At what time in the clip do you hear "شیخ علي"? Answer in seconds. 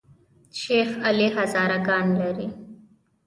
0.59-1.27